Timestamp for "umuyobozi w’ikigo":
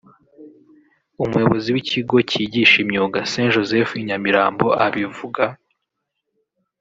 1.23-2.15